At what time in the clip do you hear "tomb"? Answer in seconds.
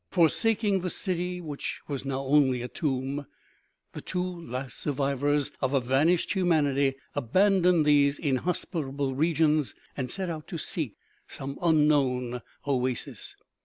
2.67-3.27